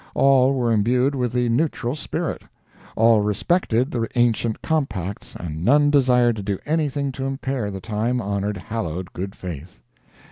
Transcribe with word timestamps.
All 0.15 0.55
were 0.55 0.71
imbued 0.71 1.13
with 1.13 1.31
the 1.31 1.47
neutral 1.49 1.95
spirit; 1.95 2.41
all 2.95 3.21
respected 3.21 3.91
the 3.91 4.07
ancient 4.15 4.59
compacts 4.63 5.35
and 5.35 5.63
none 5.63 5.91
desired 5.91 6.37
to 6.37 6.41
do 6.41 6.57
anything 6.65 7.11
to 7.11 7.25
impair 7.25 7.69
the 7.69 7.81
time 7.81 8.19
honored, 8.19 8.57
hallowed 8.57 9.13
good 9.13 9.35
faith. 9.35 9.79